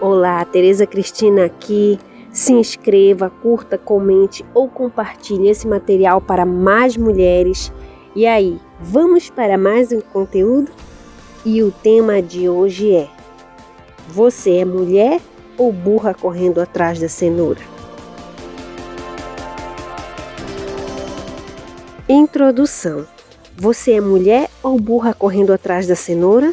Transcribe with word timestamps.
Olá, 0.00 0.44
Tereza 0.44 0.86
Cristina 0.86 1.44
aqui. 1.44 1.98
Se 2.32 2.52
inscreva, 2.52 3.30
curta, 3.30 3.78
comente 3.78 4.44
ou 4.52 4.68
compartilhe 4.68 5.48
esse 5.48 5.66
material 5.66 6.20
para 6.20 6.44
mais 6.44 6.96
mulheres. 6.96 7.72
E 8.14 8.26
aí, 8.26 8.60
vamos 8.80 9.30
para 9.30 9.56
mais 9.56 9.92
um 9.92 10.00
conteúdo? 10.00 10.70
E 11.44 11.62
o 11.62 11.70
tema 11.70 12.20
de 12.20 12.48
hoje 12.48 12.94
é: 12.94 13.08
Você 14.08 14.56
é 14.56 14.64
mulher 14.64 15.20
ou 15.56 15.72
burra 15.72 16.12
correndo 16.12 16.60
atrás 16.60 16.98
da 16.98 17.08
cenoura? 17.08 17.60
Introdução: 22.08 23.06
Você 23.56 23.92
é 23.92 24.00
mulher 24.00 24.50
ou 24.62 24.78
burra 24.78 25.14
correndo 25.14 25.52
atrás 25.52 25.86
da 25.86 25.94
cenoura? 25.94 26.52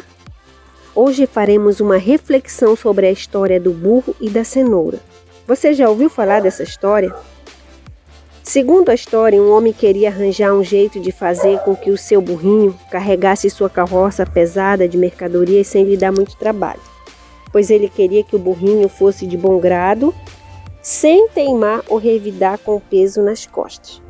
Hoje 0.94 1.24
faremos 1.26 1.80
uma 1.80 1.96
reflexão 1.96 2.76
sobre 2.76 3.06
a 3.06 3.10
história 3.10 3.58
do 3.58 3.70
burro 3.70 4.14
e 4.20 4.28
da 4.28 4.44
cenoura. 4.44 4.98
Você 5.46 5.72
já 5.72 5.88
ouviu 5.88 6.10
falar 6.10 6.42
dessa 6.42 6.62
história? 6.62 7.14
Segundo 8.42 8.90
a 8.90 8.94
história, 8.94 9.40
um 9.40 9.50
homem 9.50 9.72
queria 9.72 10.08
arranjar 10.08 10.52
um 10.52 10.62
jeito 10.62 11.00
de 11.00 11.10
fazer 11.10 11.60
com 11.60 11.74
que 11.74 11.90
o 11.90 11.96
seu 11.96 12.20
burrinho 12.20 12.78
carregasse 12.90 13.48
sua 13.48 13.70
carroça 13.70 14.26
pesada 14.26 14.86
de 14.86 14.98
mercadorias 14.98 15.66
sem 15.66 15.84
lhe 15.84 15.96
dar 15.96 16.12
muito 16.12 16.36
trabalho, 16.36 16.80
pois 17.50 17.70
ele 17.70 17.88
queria 17.88 18.22
que 18.22 18.36
o 18.36 18.38
burrinho 18.38 18.86
fosse 18.86 19.26
de 19.26 19.36
bom 19.36 19.58
grado, 19.58 20.14
sem 20.82 21.26
teimar 21.28 21.82
ou 21.88 21.96
revidar 21.96 22.58
com 22.58 22.76
o 22.76 22.80
peso 22.80 23.22
nas 23.22 23.46
costas. 23.46 24.02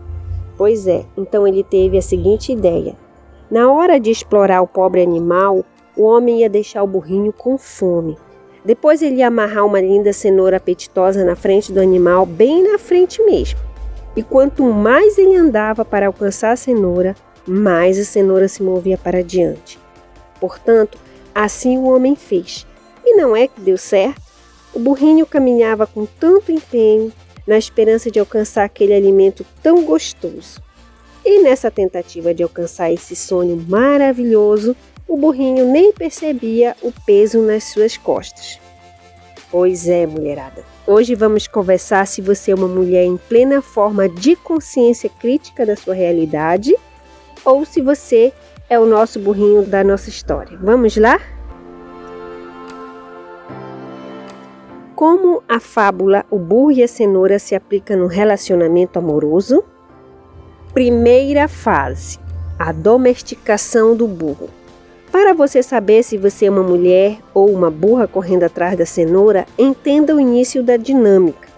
Pois 0.57 0.89
é, 0.89 1.05
então 1.17 1.47
ele 1.47 1.63
teve 1.63 1.97
a 1.97 2.03
seguinte 2.03 2.51
ideia: 2.51 2.97
na 3.49 3.71
hora 3.71 4.01
de 4.01 4.11
explorar 4.11 4.63
o 4.63 4.67
pobre 4.67 5.01
animal, 5.01 5.65
o 5.97 6.05
homem 6.05 6.41
ia 6.41 6.49
deixar 6.49 6.83
o 6.83 6.87
burrinho 6.87 7.33
com 7.33 7.59
fome. 7.59 8.17
Depois 8.65 9.03
ele 9.03 9.17
ia 9.17 9.29
amarrar 9.29 9.67
uma 9.67 9.81
linda 9.81 10.13
cenoura 10.13 10.57
apetitosa 10.57 11.25
na 11.25 11.35
frente 11.35 11.73
do 11.73 11.81
animal, 11.81 12.25
bem 12.25 12.63
na 12.63 12.79
frente 12.79 13.23
mesmo. 13.23 13.59
E 14.15 14.23
quanto 14.23 14.63
mais 14.65 15.19
ele 15.19 15.37
andava 15.37 15.85
para 15.85 16.07
alcançar 16.07 16.53
a 16.53 16.57
cenoura, 16.57 17.17
mais 17.47 17.99
a 17.99 18.05
cenoura 18.05 18.47
se 18.47 18.63
movia 18.63 18.97
para 18.97 19.23
diante. 19.23 19.79
Portanto, 20.39 20.99
assim 21.35 21.79
o 21.79 21.85
homem 21.85 22.15
fez. 22.15 22.67
E 23.05 23.17
não 23.17 23.35
é 23.35 23.49
que 23.49 23.61
deu 23.61 23.77
certo? 23.77 24.23
O 24.73 24.79
burrinho 24.79 25.27
caminhava 25.27 25.87
com 25.87 26.07
tanto 26.07 26.53
empenho, 26.53 27.13
na 27.47 27.59
esperança 27.59 28.11
de 28.11 28.21
alcançar 28.21 28.65
aquele 28.65 28.95
alimento 28.95 29.45
tão 29.63 29.85
gostoso. 29.85 30.61
E 31.25 31.41
nessa 31.43 31.71
tentativa 31.71 32.33
de 32.33 32.43
alcançar 32.43 32.93
esse 32.93 33.15
sonho 33.17 33.57
maravilhoso, 33.69 34.77
o 35.13 35.17
burrinho 35.19 35.67
nem 35.67 35.93
percebia 35.93 36.75
o 36.81 36.91
peso 37.05 37.43
nas 37.43 37.65
suas 37.65 37.99
costas. 37.99 38.59
Pois 39.51 39.87
é, 39.87 40.07
mulherada. 40.07 40.65
Hoje 40.87 41.15
vamos 41.15 41.47
conversar 41.47 42.07
se 42.07 42.23
você 42.23 42.51
é 42.51 42.55
uma 42.55 42.67
mulher 42.67 43.05
em 43.05 43.19
plena 43.19 43.61
forma 43.61 44.09
de 44.09 44.35
consciência 44.35 45.11
crítica 45.11 45.67
da 45.67 45.77
sua 45.77 45.93
realidade 45.93 46.75
ou 47.45 47.67
se 47.67 47.83
você 47.83 48.33
é 48.71 48.81
o 48.81 48.87
nosso 48.87 49.21
burrinho 49.21 49.67
da 49.67 49.85
nossa 49.85 50.09
história. 50.09 50.57
Vamos 50.63 50.97
lá? 50.97 51.21
Como 54.97 55.43
a 55.47 55.61
fábula 55.61 56.25
O 56.31 56.39
Burro 56.39 56.73
e 56.73 56.83
a 56.83 56.89
Cenoura 56.89 57.39
se 57.39 57.55
aplica 57.55 57.95
no 57.95 58.07
relacionamento 58.07 58.99
amoroso? 58.99 59.63
Primeira 60.73 61.49
fase: 61.49 62.19
a 62.59 62.73
domesticação 62.73 63.95
do 63.95 64.09
burro. 64.09 64.62
Para 65.13 65.35
você 65.35 65.63
saber 65.63 66.03
se 66.03 66.17
você 66.17 66.47
é 66.47 66.51
uma 66.51 66.63
mulher 66.63 67.19
ou 67.35 67.51
uma 67.51 67.71
burra 67.71 68.09
correndo 68.09 68.45
atrás 68.45 68.79
da 68.79 68.87
cenoura, 68.87 69.47
entenda 69.59 70.17
o 70.17 70.21
início 70.21 70.63
da 70.63 70.79
dinâmica. 70.79 71.49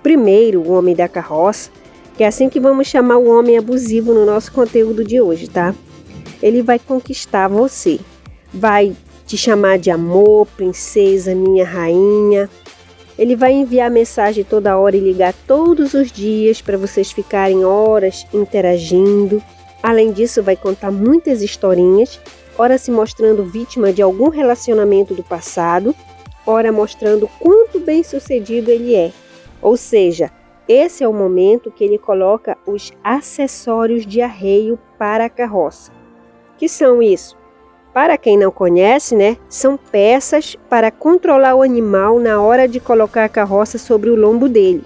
Primeiro, 0.00 0.60
o 0.60 0.70
homem 0.70 0.94
da 0.94 1.08
carroça, 1.08 1.72
que 2.16 2.22
é 2.22 2.28
assim 2.28 2.48
que 2.48 2.60
vamos 2.60 2.86
chamar 2.86 3.16
o 3.16 3.28
homem 3.28 3.58
abusivo 3.58 4.14
no 4.14 4.24
nosso 4.24 4.52
conteúdo 4.52 5.02
de 5.02 5.20
hoje, 5.20 5.48
tá? 5.48 5.74
Ele 6.40 6.62
vai 6.62 6.78
conquistar 6.78 7.48
você. 7.48 7.98
Vai 8.54 8.94
te 9.26 9.36
chamar 9.36 9.76
de 9.76 9.90
amor, 9.90 10.46
princesa, 10.56 11.34
minha 11.34 11.64
rainha. 11.64 12.48
Ele 13.18 13.34
vai 13.34 13.52
enviar 13.52 13.90
mensagem 13.90 14.44
toda 14.44 14.78
hora 14.78 14.96
e 14.96 15.00
ligar 15.00 15.34
todos 15.48 15.94
os 15.94 16.12
dias 16.12 16.62
para 16.62 16.78
vocês 16.78 17.10
ficarem 17.10 17.64
horas 17.64 18.24
interagindo. 18.32 19.42
Além 19.82 20.12
disso, 20.12 20.44
vai 20.44 20.54
contar 20.54 20.92
muitas 20.92 21.42
historinhas 21.42 22.20
ora 22.60 22.76
se 22.76 22.90
mostrando 22.90 23.42
vítima 23.42 23.90
de 23.90 24.02
algum 24.02 24.28
relacionamento 24.28 25.14
do 25.14 25.22
passado, 25.22 25.94
ora 26.46 26.70
mostrando 26.70 27.26
quanto 27.40 27.80
bem-sucedido 27.80 28.70
ele 28.70 28.94
é. 28.94 29.12
Ou 29.62 29.78
seja, 29.78 30.30
esse 30.68 31.02
é 31.02 31.08
o 31.08 31.12
momento 31.12 31.70
que 31.70 31.82
ele 31.82 31.96
coloca 31.96 32.58
os 32.66 32.92
acessórios 33.02 34.04
de 34.04 34.20
arreio 34.20 34.78
para 34.98 35.24
a 35.24 35.30
carroça. 35.30 35.90
Que 36.58 36.68
são 36.68 37.02
isso? 37.02 37.34
Para 37.94 38.18
quem 38.18 38.36
não 38.36 38.50
conhece, 38.50 39.16
né, 39.16 39.38
são 39.48 39.78
peças 39.78 40.54
para 40.68 40.90
controlar 40.90 41.54
o 41.54 41.62
animal 41.62 42.20
na 42.20 42.42
hora 42.42 42.68
de 42.68 42.78
colocar 42.78 43.24
a 43.24 43.28
carroça 43.30 43.78
sobre 43.78 44.10
o 44.10 44.14
lombo 44.14 44.50
dele. 44.50 44.84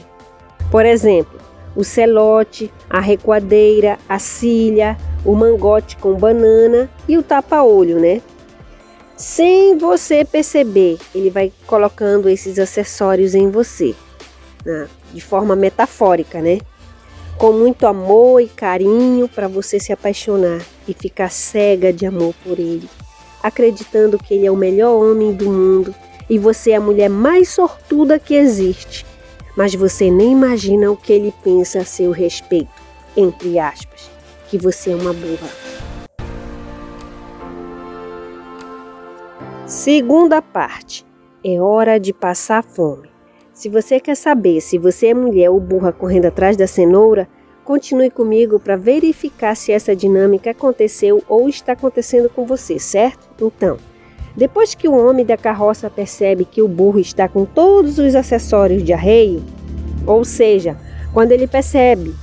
Por 0.70 0.86
exemplo, 0.86 1.40
o 1.74 1.82
celote, 1.82 2.72
a 2.88 3.00
recuadeira, 3.00 3.98
a 4.08 4.20
cilha, 4.20 4.96
o 5.24 5.34
mangote 5.34 5.96
com 5.96 6.14
banana 6.14 6.90
e 7.08 7.16
o 7.16 7.22
tapa-olho, 7.22 7.98
né? 7.98 8.20
Sem 9.16 9.78
você 9.78 10.24
perceber, 10.24 10.98
ele 11.14 11.30
vai 11.30 11.52
colocando 11.66 12.28
esses 12.28 12.58
acessórios 12.58 13.34
em 13.34 13.48
você, 13.48 13.94
né? 14.64 14.88
de 15.12 15.20
forma 15.20 15.54
metafórica, 15.54 16.40
né? 16.40 16.58
Com 17.38 17.52
muito 17.52 17.86
amor 17.86 18.40
e 18.40 18.48
carinho 18.48 19.28
para 19.28 19.48
você 19.48 19.78
se 19.78 19.92
apaixonar 19.92 20.60
e 20.86 20.92
ficar 20.92 21.30
cega 21.30 21.92
de 21.92 22.04
amor 22.04 22.34
por 22.44 22.58
ele, 22.58 22.88
acreditando 23.42 24.18
que 24.18 24.34
ele 24.34 24.46
é 24.46 24.50
o 24.50 24.56
melhor 24.56 25.00
homem 25.00 25.32
do 25.32 25.50
mundo 25.50 25.94
e 26.28 26.38
você 26.38 26.72
é 26.72 26.76
a 26.76 26.80
mulher 26.80 27.08
mais 27.08 27.48
sortuda 27.48 28.18
que 28.18 28.34
existe. 28.34 29.06
Mas 29.56 29.74
você 29.74 30.10
nem 30.10 30.32
imagina 30.32 30.90
o 30.90 30.96
que 30.96 31.12
ele 31.12 31.32
pensa 31.44 31.80
a 31.80 31.84
seu 31.84 32.10
respeito, 32.10 32.72
entre 33.16 33.60
aspas 33.60 34.13
que 34.54 34.58
você 34.58 34.92
é 34.92 34.94
uma 34.94 35.12
burra. 35.12 35.48
Segunda 39.66 40.40
parte. 40.40 41.04
É 41.44 41.60
hora 41.60 41.98
de 41.98 42.12
passar 42.12 42.62
fome. 42.62 43.10
Se 43.52 43.68
você 43.68 43.98
quer 43.98 44.14
saber 44.14 44.60
se 44.60 44.78
você 44.78 45.08
é 45.08 45.14
mulher 45.14 45.50
ou 45.50 45.58
burra 45.58 45.92
correndo 45.92 46.26
atrás 46.26 46.56
da 46.56 46.68
cenoura, 46.68 47.28
continue 47.64 48.10
comigo 48.10 48.60
para 48.60 48.76
verificar 48.76 49.56
se 49.56 49.72
essa 49.72 49.94
dinâmica 49.94 50.52
aconteceu 50.52 51.20
ou 51.28 51.48
está 51.48 51.72
acontecendo 51.72 52.28
com 52.30 52.46
você, 52.46 52.78
certo? 52.78 53.28
Então, 53.44 53.76
depois 54.36 54.72
que 54.72 54.86
o 54.86 54.96
homem 54.96 55.26
da 55.26 55.36
carroça 55.36 55.90
percebe 55.90 56.44
que 56.44 56.62
o 56.62 56.68
burro 56.68 57.00
está 57.00 57.28
com 57.28 57.44
todos 57.44 57.98
os 57.98 58.14
acessórios 58.14 58.84
de 58.84 58.92
arreio, 58.92 59.42
ou 60.06 60.24
seja, 60.24 60.78
quando 61.12 61.32
ele 61.32 61.48
percebe 61.48 62.14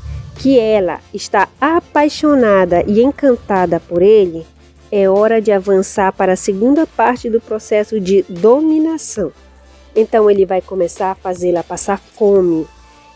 que 0.41 0.57
ela 0.57 0.99
está 1.13 1.47
apaixonada 1.61 2.83
e 2.87 2.99
encantada 2.99 3.79
por 3.79 4.01
ele, 4.01 4.43
é 4.91 5.07
hora 5.07 5.39
de 5.39 5.51
avançar 5.51 6.11
para 6.11 6.33
a 6.33 6.35
segunda 6.35 6.87
parte 6.87 7.29
do 7.29 7.39
processo 7.39 7.99
de 7.99 8.23
dominação. 8.27 9.31
Então 9.95 10.31
ele 10.31 10.43
vai 10.43 10.59
começar 10.59 11.11
a 11.11 11.15
fazê-la 11.15 11.61
passar 11.63 11.99
fome. 11.99 12.65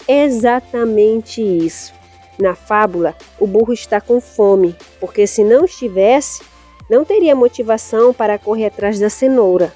Exatamente 0.08 1.42
isso. 1.42 1.92
Na 2.38 2.54
fábula, 2.54 3.16
o 3.40 3.48
burro 3.48 3.74
está 3.74 4.00
com 4.00 4.22
fome, 4.22 4.76
porque 5.00 5.26
se 5.26 5.44
não 5.44 5.66
estivesse, 5.66 6.44
não 6.88 7.04
teria 7.04 7.36
motivação 7.36 8.14
para 8.14 8.38
correr 8.38 8.68
atrás 8.68 9.00
da 9.00 9.10
cenoura. 9.10 9.74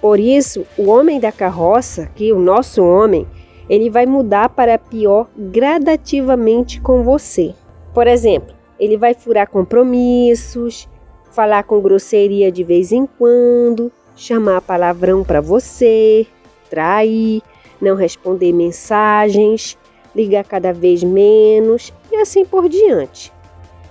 Por 0.00 0.18
isso, 0.18 0.66
o 0.76 0.88
homem 0.88 1.20
da 1.20 1.30
carroça, 1.30 2.10
que 2.16 2.32
o 2.32 2.40
nosso 2.40 2.82
homem, 2.82 3.28
ele 3.70 3.88
vai 3.88 4.04
mudar 4.04 4.48
para 4.48 4.76
pior 4.76 5.28
gradativamente 5.38 6.80
com 6.80 7.04
você. 7.04 7.54
Por 7.94 8.08
exemplo, 8.08 8.52
ele 8.80 8.96
vai 8.96 9.14
furar 9.14 9.48
compromissos, 9.48 10.88
falar 11.30 11.62
com 11.62 11.80
grosseria 11.80 12.50
de 12.50 12.64
vez 12.64 12.90
em 12.90 13.06
quando, 13.06 13.92
chamar 14.16 14.60
palavrão 14.60 15.22
para 15.22 15.40
você, 15.40 16.26
trair, 16.68 17.42
não 17.80 17.94
responder 17.94 18.52
mensagens, 18.52 19.78
ligar 20.16 20.42
cada 20.44 20.72
vez 20.72 21.04
menos 21.04 21.92
e 22.10 22.16
assim 22.16 22.44
por 22.44 22.68
diante. 22.68 23.32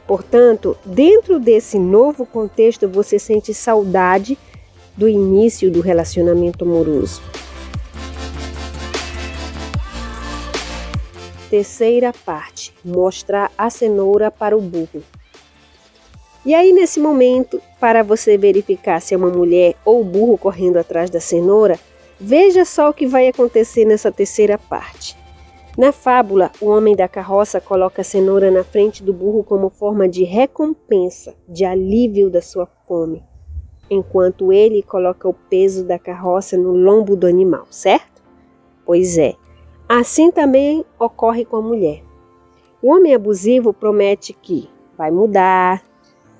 Portanto, 0.05 0.75
dentro 0.83 1.39
desse 1.39 1.79
novo 1.79 2.25
contexto, 2.25 2.89
você 2.89 3.17
sente 3.17 3.53
saudade 3.53 4.37
do 4.97 5.07
início 5.07 5.71
do 5.71 5.79
relacionamento 5.79 6.65
amoroso. 6.65 7.21
Terceira 11.49 12.13
parte: 12.25 12.73
mostrar 12.83 13.51
a 13.57 13.69
cenoura 13.69 14.29
para 14.29 14.57
o 14.57 14.61
burro. 14.61 15.03
E 16.45 16.53
aí, 16.53 16.71
nesse 16.71 16.99
momento, 16.99 17.61
para 17.79 18.01
você 18.03 18.37
verificar 18.37 19.01
se 19.01 19.13
é 19.13 19.17
uma 19.17 19.29
mulher 19.29 19.75
ou 19.83 20.03
burro 20.03 20.37
correndo 20.37 20.77
atrás 20.77 21.09
da 21.09 21.19
cenoura, 21.19 21.77
Veja 22.21 22.65
só 22.65 22.89
o 22.89 22.93
que 22.93 23.07
vai 23.07 23.29
acontecer 23.29 23.85
nessa 23.85 24.11
terceira 24.11 24.57
parte. 24.57 25.17
Na 25.77 25.93
fábula, 25.93 26.51
o 26.59 26.65
homem 26.65 26.93
da 26.93 27.07
carroça 27.07 27.61
coloca 27.61 28.01
a 28.01 28.03
cenoura 28.03 28.51
na 28.51 28.61
frente 28.61 29.01
do 29.01 29.13
burro 29.13 29.41
como 29.41 29.69
forma 29.69 30.09
de 30.09 30.25
recompensa, 30.25 31.33
de 31.47 31.63
alívio 31.63 32.29
da 32.29 32.41
sua 32.41 32.67
fome, 32.85 33.23
enquanto 33.89 34.51
ele 34.51 34.83
coloca 34.83 35.29
o 35.29 35.33
peso 35.33 35.85
da 35.85 35.97
carroça 35.97 36.57
no 36.57 36.73
lombo 36.73 37.15
do 37.15 37.25
animal, 37.25 37.65
certo? 37.69 38.21
Pois 38.85 39.17
é, 39.17 39.35
assim 39.89 40.29
também 40.31 40.85
ocorre 40.99 41.43
com 41.43 41.57
a 41.57 41.61
mulher. 41.61 42.03
O 42.81 42.93
homem 42.93 43.15
abusivo 43.15 43.73
promete 43.73 44.31
que 44.31 44.69
vai 44.95 45.09
mudar, 45.09 45.83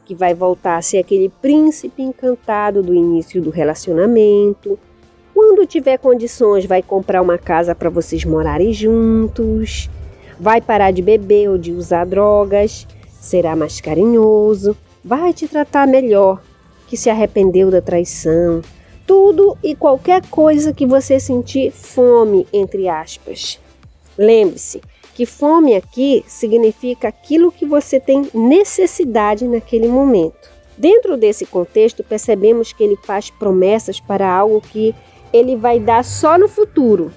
que 0.06 0.14
vai 0.14 0.34
voltar 0.34 0.78
a 0.78 0.82
ser 0.82 1.00
aquele 1.00 1.30
príncipe 1.42 2.04
encantado 2.04 2.84
do 2.84 2.94
início 2.94 3.42
do 3.42 3.50
relacionamento, 3.50 4.78
quando 5.34 5.66
tiver 5.66 5.98
condições, 5.98 6.66
vai 6.66 6.82
comprar 6.82 7.22
uma 7.22 7.38
casa 7.38 7.74
para 7.74 7.90
vocês 7.90 8.26
morarem 8.26 8.74
juntos, 8.74 9.90
vai 10.40 10.60
parar 10.60 10.92
de 10.92 11.02
beber 11.02 11.50
ou 11.50 11.58
de 11.58 11.72
usar 11.72 12.06
drogas, 12.06 12.86
será 13.22 13.56
mais 13.56 13.80
carinhoso, 13.80 14.76
vai 15.04 15.32
te 15.32 15.48
tratar 15.48 15.88
melhor, 15.88 16.42
que 16.88 16.98
se 16.98 17.10
arrependeu 17.10 17.72
da 17.72 17.82
traição, 17.82 18.62
tudo 19.10 19.58
e 19.64 19.74
qualquer 19.74 20.24
coisa 20.28 20.72
que 20.72 20.86
você 20.86 21.20
sentir 21.20 21.72
fome, 21.72 22.46
entre 22.54 22.88
aspas. 22.88 23.60
Lembre-se 24.16 24.82
que 25.16 25.26
fome 25.26 25.76
aqui 25.76 26.24
significa 26.28 27.08
aquilo 27.08 27.52
que 27.52 27.66
você 27.66 28.00
tem 28.00 28.30
necessidade 28.36 29.48
naquele 29.48 29.88
momento. 29.88 30.52
Dentro 30.78 31.18
desse 31.18 31.48
contexto, 31.48 32.04
percebemos 32.04 32.72
que 32.72 32.84
ele 32.84 32.96
faz 32.98 33.32
promessas 33.32 34.00
para 34.00 34.32
algo 34.32 34.62
que 34.62 34.94
ele 35.34 35.56
vai 35.56 35.80
dar 35.80 36.06
só 36.06 36.38
no 36.38 36.48
futuro. 36.48 37.12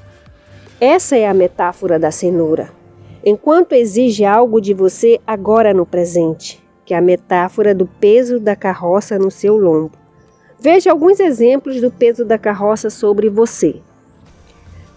Essa 0.80 1.18
é 1.18 1.28
a 1.28 1.34
metáfora 1.34 1.98
da 1.98 2.10
cenoura. 2.10 2.72
Enquanto 3.22 3.74
exige 3.74 4.24
algo 4.24 4.62
de 4.62 4.72
você 4.72 5.20
agora 5.26 5.74
no 5.74 5.84
presente, 5.84 6.64
que 6.86 6.94
é 6.94 6.96
a 6.96 7.02
metáfora 7.02 7.74
do 7.74 7.86
peso 7.86 8.40
da 8.40 8.56
carroça 8.56 9.18
no 9.18 9.30
seu 9.30 9.58
lombo. 9.58 10.01
Veja 10.62 10.92
alguns 10.92 11.18
exemplos 11.18 11.80
do 11.80 11.90
peso 11.90 12.24
da 12.24 12.38
carroça 12.38 12.88
sobre 12.88 13.28
você: 13.28 13.76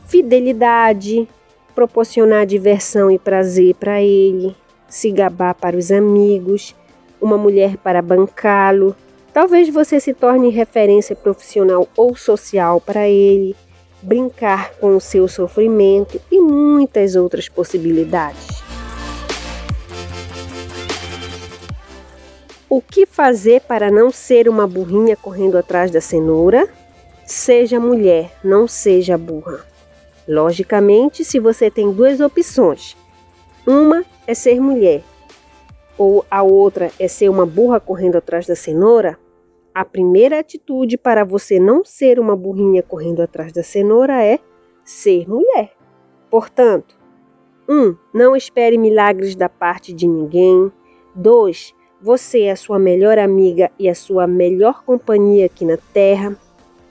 fidelidade, 0.07 1.27
proporcionar 1.73 2.45
diversão 2.45 3.09
e 3.09 3.17
prazer 3.17 3.75
para 3.75 4.01
ele, 4.01 4.55
se 4.87 5.11
gabar 5.11 5.55
para 5.55 5.75
os 5.75 5.91
amigos, 5.91 6.75
uma 7.19 7.37
mulher 7.37 7.77
para 7.77 8.01
bancá-lo, 8.01 8.95
Talvez 9.35 9.67
você 9.67 9.99
se 9.99 10.13
torne 10.13 10.49
referência 10.49 11.13
profissional 11.13 11.89
ou 11.97 12.15
social 12.15 12.79
para 12.79 13.05
ele, 13.05 13.53
brincar 14.01 14.71
com 14.75 14.95
o 14.95 15.01
seu 15.01 15.27
sofrimento 15.27 16.21
e 16.31 16.39
muitas 16.39 17.17
outras 17.17 17.49
possibilidades. 17.49 18.54
O 22.67 22.81
que 22.81 23.05
fazer 23.05 23.61
para 23.61 23.91
não 23.91 24.09
ser 24.09 24.49
uma 24.49 24.65
burrinha 24.65 25.15
correndo 25.15 25.57
atrás 25.57 25.91
da 25.91 26.01
cenoura? 26.01 26.67
Seja 27.23 27.79
mulher, 27.79 28.31
não 28.43 28.67
seja 28.67 29.17
burra. 29.17 29.65
Logicamente, 30.27 31.23
se 31.23 31.39
você 31.39 31.69
tem 31.69 31.91
duas 31.91 32.19
opções, 32.19 32.97
uma 33.67 34.03
é 34.25 34.33
ser 34.33 34.59
mulher 34.59 35.03
ou 35.97 36.25
a 36.29 36.41
outra 36.41 36.91
é 36.99 37.07
ser 37.07 37.29
uma 37.29 37.45
burra 37.45 37.79
correndo 37.79 38.17
atrás 38.17 38.45
da 38.45 38.55
cenoura, 38.55 39.17
a 39.73 39.85
primeira 39.85 40.39
atitude 40.39 40.97
para 40.97 41.23
você 41.23 41.59
não 41.59 41.83
ser 41.83 42.19
uma 42.19 42.35
burrinha 42.35 42.81
correndo 42.81 43.21
atrás 43.21 43.51
da 43.51 43.61
cenoura 43.61 44.23
é 44.23 44.39
ser 44.83 45.27
mulher. 45.29 45.71
Portanto, 46.29 46.97
1. 47.67 47.73
Um, 47.73 47.97
não 48.13 48.35
espere 48.35 48.77
milagres 48.77 49.35
da 49.35 49.49
parte 49.49 49.93
de 49.93 50.07
ninguém. 50.07 50.71
2. 51.15 51.73
Você 52.05 52.41
é 52.41 52.51
a 52.51 52.55
sua 52.55 52.77
melhor 52.77 53.17
amiga 53.17 53.71
e 53.79 53.89
a 53.89 53.95
sua 53.95 54.27
melhor 54.27 54.83
companhia 54.83 55.47
aqui 55.47 55.65
na 55.65 55.75
Terra. 55.91 56.37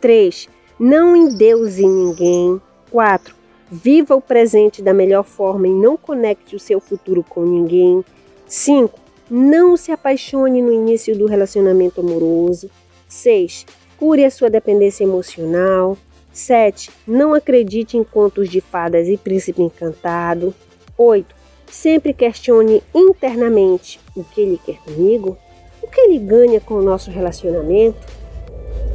3. 0.01 0.49
Não 0.77 1.15
endeuse 1.15 1.87
ninguém. 1.87 2.61
4. 2.91 3.33
Viva 3.71 4.17
o 4.17 4.21
presente 4.21 4.83
da 4.83 4.93
melhor 4.93 5.23
forma 5.23 5.69
e 5.69 5.71
não 5.71 5.97
conecte 5.97 6.57
o 6.57 6.59
seu 6.59 6.81
futuro 6.81 7.23
com 7.23 7.47
ninguém. 7.47 8.05
5. 8.49 8.99
Não 9.31 9.77
se 9.77 9.93
apaixone 9.93 10.61
no 10.61 10.73
início 10.73 11.17
do 11.17 11.27
relacionamento 11.27 12.01
amoroso. 12.01 12.69
6. 13.09 13.67
Cure 13.97 14.25
a 14.25 14.31
sua 14.33 14.51
dependência 14.51 15.05
emocional. 15.05 15.97
7. 16.33 16.91
Não 17.07 17.35
acredite 17.35 17.97
em 17.97 18.03
contos 18.03 18.51
de 18.51 18.61
fadas 18.61 19.07
e 19.07 19.17
príncipe 19.17 19.63
encantado. 19.63 20.53
8. 20.99 21.44
Sempre 21.75 22.15
questione 22.15 22.85
internamente 22.95 24.01
o 24.15 24.23
que 24.23 24.41
ele 24.41 24.61
quer 24.65 24.79
comigo, 24.79 25.37
o 25.83 25.89
que 25.89 26.01
ele 26.01 26.21
ganha 26.21 26.61
com 26.61 26.75
o 26.75 26.83
nosso 26.83 27.11
relacionamento. 27.11 27.99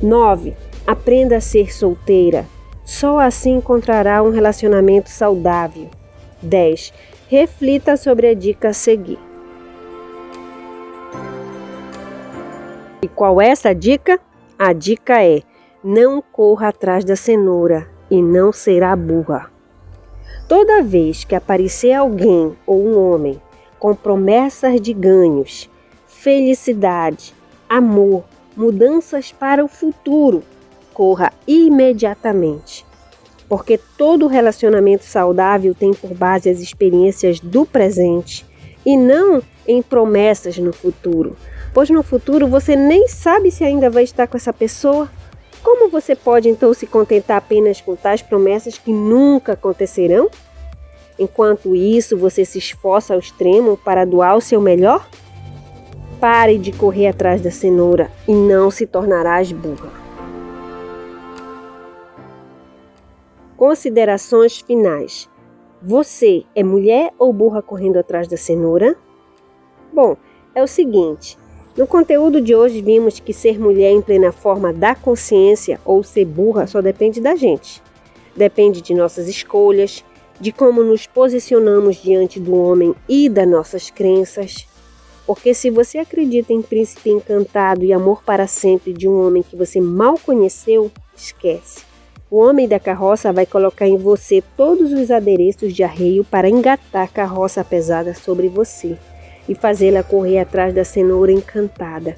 9. 0.02 0.56
Aprenda 0.88 1.36
a 1.36 1.42
ser 1.42 1.74
solteira. 1.74 2.46
Só 2.86 3.20
assim 3.20 3.58
encontrará 3.58 4.24
um 4.24 4.30
relacionamento 4.30 5.10
saudável. 5.10 5.90
10. 6.42 6.94
Reflita 7.28 7.98
sobre 7.98 8.28
a 8.28 8.34
dica 8.34 8.70
a 8.70 8.74
seguir. 8.74 9.20
E 13.02 13.10
qual 13.10 13.42
é 13.42 13.50
essa 13.50 13.76
dica? 13.76 14.22
A 14.58 14.72
dica 14.72 15.22
é: 15.22 15.42
não 15.84 16.22
corra 16.22 16.70
atrás 16.70 17.04
da 17.04 17.18
cenoura 17.18 17.90
e 18.10 18.22
não 18.22 18.54
será 18.54 18.96
burra. 18.96 19.59
Toda 20.48 20.82
vez 20.82 21.24
que 21.24 21.36
aparecer 21.36 21.94
alguém 21.94 22.56
ou 22.66 22.86
um 22.86 22.98
homem 22.98 23.42
com 23.78 23.96
promessas 23.96 24.82
de 24.82 24.94
ganhos, 24.94 25.70
felicidade, 26.08 27.34
amor, 27.68 28.24
mudanças 28.56 29.32
para 29.32 29.64
o 29.64 29.68
futuro, 29.68 30.44
corra 30.94 31.32
imediatamente. 31.48 32.86
Porque 33.48 33.80
todo 33.98 34.28
relacionamento 34.28 35.06
saudável 35.06 35.74
tem 35.74 35.94
por 35.94 36.14
base 36.14 36.50
as 36.50 36.60
experiências 36.60 37.40
do 37.40 37.66
presente 37.66 38.46
e 38.86 38.98
não 38.98 39.42
em 39.68 39.82
promessas 39.82 40.58
no 40.58 40.74
futuro 40.74 41.36
pois 41.74 41.90
no 41.90 42.04
futuro 42.04 42.48
você 42.48 42.76
nem 42.76 43.08
sabe 43.08 43.52
se 43.52 43.64
ainda 43.64 43.90
vai 43.90 44.04
estar 44.04 44.28
com 44.28 44.38
essa 44.38 44.54
pessoa. 44.54 45.10
Como 45.64 45.90
você 45.90 46.16
pode 46.16 46.50
então 46.50 46.74
se 46.74 46.88
contentar 46.88 47.38
apenas 47.38 47.82
com 47.82 47.96
tais 47.96 48.22
promessas 48.22 48.78
que 48.78 48.92
nunca 48.92 49.54
acontecerão? 49.54 50.30
Enquanto 51.18 51.76
isso, 51.76 52.18
você 52.18 52.46
se 52.46 52.58
esforça 52.58 53.14
ao 53.14 53.20
extremo 53.20 53.76
para 53.76 54.06
doar 54.06 54.38
o 54.38 54.42
seu 54.42 54.62
melhor? 54.62 55.08
Pare 56.20 56.58
de 56.58 56.72
correr 56.72 57.08
atrás 57.08 57.42
da 57.42 57.52
cenoura 57.52 58.10
e 58.28 58.34
não 58.34 58.72
se 58.72 58.86
tornarás 58.86 59.52
burra. 59.52 59.92
Considerações 63.58 64.60
finais. 64.60 65.30
Você 65.82 66.46
é 66.56 66.64
mulher 66.64 67.14
ou 67.20 67.34
burra 67.34 67.62
correndo 67.62 67.98
atrás 67.98 68.28
da 68.28 68.38
cenoura? 68.38 68.98
Bom, 69.94 70.16
é 70.56 70.64
o 70.64 70.68
seguinte: 70.68 71.38
no 71.80 71.88
conteúdo 71.88 72.42
de 72.42 72.54
hoje 72.54 72.82
vimos 72.82 73.22
que 73.22 73.32
ser 73.32 73.58
mulher 73.58 73.92
em 73.94 74.02
plena 74.02 74.34
forma 74.34 74.74
da 74.74 74.94
consciência 74.94 75.80
ou 75.86 76.04
ser 76.04 76.26
burra 76.26 76.68
só 76.68 76.82
depende 76.82 77.22
da 77.22 77.38
gente. 77.38 77.82
Depende 78.36 78.82
de 78.82 78.94
nossas 78.94 79.30
escolhas, 79.30 80.04
de 80.42 80.52
como 80.52 80.84
nos 80.84 81.08
posicionamos 81.08 81.96
diante 81.96 82.38
do 82.38 82.54
homem 82.54 82.94
e 83.08 83.30
das 83.30 83.48
nossas 83.48 83.90
crenças. 83.90 84.68
Porque 85.26 85.54
se 85.54 85.70
você 85.70 86.00
acredita 86.00 86.52
em 86.52 86.62
príncipe 86.62 87.12
encantado 87.12 87.86
e 87.86 87.94
amor 87.94 88.24
para 88.26 88.46
sempre 88.46 88.92
de 88.92 89.08
um 89.08 89.26
homem 89.26 89.42
que 89.42 89.56
você 89.56 89.80
mal 89.80 90.20
conheceu, 90.20 90.92
esquece. 91.16 91.84
O 92.30 92.40
homem 92.40 92.68
da 92.68 92.78
carroça 92.78 93.32
vai 93.32 93.46
colocar 93.46 93.88
em 93.88 93.96
você 93.96 94.44
todos 94.58 94.92
os 94.92 95.10
adereços 95.10 95.74
de 95.74 95.82
arreio 95.82 96.26
para 96.26 96.50
engatar 96.50 97.04
a 97.04 97.08
carroça 97.08 97.64
pesada 97.64 98.14
sobre 98.14 98.50
você 98.50 98.98
e 99.50 99.56
fazê-la 99.56 100.04
correr 100.04 100.38
atrás 100.38 100.74
da 100.74 100.86
cenoura 100.86 101.32
encantada. 101.32 102.16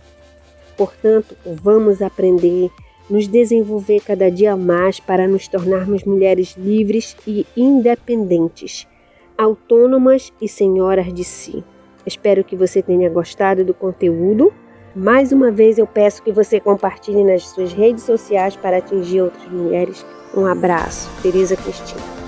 Portanto, 0.75 1.35
vamos 1.45 2.01
aprender, 2.01 2.69
nos 3.09 3.25
desenvolver 3.27 4.01
cada 4.01 4.29
dia 4.29 4.55
mais 4.57 4.99
para 4.99 5.27
nos 5.27 5.47
tornarmos 5.47 6.03
mulheres 6.03 6.55
livres 6.57 7.15
e 7.25 7.47
independentes, 7.55 8.85
autônomas 9.37 10.33
e 10.41 10.47
senhoras 10.47 11.11
de 11.13 11.23
si. 11.23 11.63
Espero 12.05 12.43
que 12.43 12.55
você 12.55 12.81
tenha 12.81 13.09
gostado 13.09 13.63
do 13.63 13.73
conteúdo. 13.73 14.53
Mais 14.93 15.31
uma 15.31 15.51
vez 15.51 15.77
eu 15.77 15.87
peço 15.87 16.21
que 16.21 16.31
você 16.31 16.59
compartilhe 16.59 17.23
nas 17.23 17.47
suas 17.47 17.71
redes 17.71 18.03
sociais 18.03 18.57
para 18.57 18.77
atingir 18.77 19.21
outras 19.21 19.47
mulheres. 19.51 20.05
Um 20.35 20.45
abraço, 20.45 21.09
Tereza 21.21 21.55
Cristina. 21.55 22.20